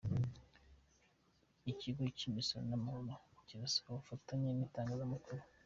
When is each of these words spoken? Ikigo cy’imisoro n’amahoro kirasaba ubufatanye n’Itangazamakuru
Ikigo 1.71 2.03
cy’imisoro 2.17 2.63
n’amahoro 2.69 3.13
kirasaba 3.47 3.89
ubufatanye 3.93 4.49
n’Itangazamakuru 4.53 5.41